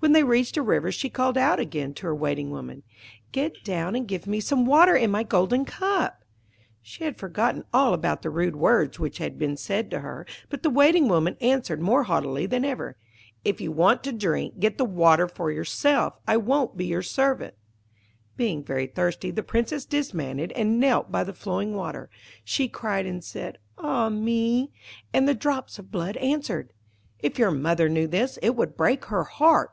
[0.00, 2.84] When they reached a river she called out again to her Waiting woman,
[3.32, 6.22] 'Get down, and give me some water in my golden cup!'
[6.80, 10.24] She had forgotten all about the rude words which had been said to her.
[10.50, 12.96] But the Waiting woman answered more haughtily than ever,
[13.44, 16.14] 'If you want to drink, get the water for yourself.
[16.28, 17.54] I won't be your servant.'
[18.36, 22.08] Being very thirsty, the Princess dismounted, and knelt by the flowing water.
[22.44, 24.70] She cried, and said, 'Ah me!'
[25.12, 26.72] and the drops of blood answered,
[27.18, 29.72] 'If your mother knew this it would break her heart.'